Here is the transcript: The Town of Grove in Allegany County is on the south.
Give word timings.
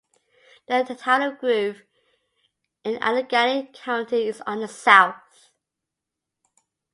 The 0.67 0.97
Town 0.99 1.21
of 1.21 1.37
Grove 1.37 1.83
in 2.83 2.95
Allegany 3.03 3.69
County 3.71 4.25
is 4.27 4.41
on 4.47 4.59
the 4.61 4.67
south. 4.67 5.51